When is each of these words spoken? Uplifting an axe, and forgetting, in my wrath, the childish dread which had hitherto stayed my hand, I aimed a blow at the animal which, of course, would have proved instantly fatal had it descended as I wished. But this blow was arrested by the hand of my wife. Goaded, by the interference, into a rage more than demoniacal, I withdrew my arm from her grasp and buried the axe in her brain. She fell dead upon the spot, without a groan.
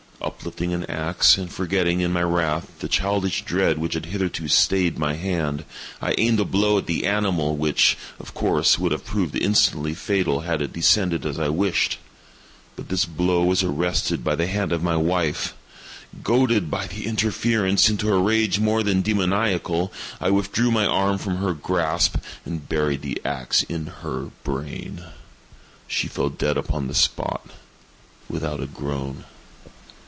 Uplifting 0.23 0.71
an 0.71 0.83
axe, 0.85 1.35
and 1.35 1.51
forgetting, 1.51 1.99
in 2.01 2.13
my 2.13 2.21
wrath, 2.21 2.71
the 2.77 2.87
childish 2.87 3.41
dread 3.43 3.79
which 3.79 3.95
had 3.95 4.05
hitherto 4.05 4.47
stayed 4.47 4.99
my 4.99 5.15
hand, 5.15 5.65
I 5.99 6.13
aimed 6.19 6.39
a 6.39 6.45
blow 6.45 6.77
at 6.77 6.85
the 6.85 7.07
animal 7.07 7.57
which, 7.57 7.97
of 8.19 8.35
course, 8.35 8.77
would 8.77 8.91
have 8.91 9.03
proved 9.03 9.35
instantly 9.35 9.95
fatal 9.95 10.41
had 10.41 10.61
it 10.61 10.71
descended 10.73 11.25
as 11.25 11.39
I 11.39 11.49
wished. 11.49 11.97
But 12.75 12.89
this 12.89 13.03
blow 13.03 13.43
was 13.45 13.63
arrested 13.63 14.23
by 14.23 14.35
the 14.35 14.45
hand 14.45 14.71
of 14.71 14.83
my 14.83 14.95
wife. 14.95 15.55
Goaded, 16.23 16.69
by 16.69 16.85
the 16.85 17.07
interference, 17.07 17.89
into 17.89 18.13
a 18.13 18.19
rage 18.21 18.59
more 18.59 18.83
than 18.83 19.01
demoniacal, 19.01 19.91
I 20.19 20.29
withdrew 20.29 20.69
my 20.69 20.85
arm 20.85 21.17
from 21.17 21.37
her 21.37 21.55
grasp 21.55 22.17
and 22.45 22.69
buried 22.69 23.01
the 23.01 23.19
axe 23.25 23.63
in 23.63 23.87
her 24.01 24.29
brain. 24.43 25.03
She 25.87 26.07
fell 26.07 26.29
dead 26.29 26.57
upon 26.57 26.87
the 26.87 26.95
spot, 26.95 27.47
without 28.29 28.61
a 28.61 28.67
groan. 28.67 29.23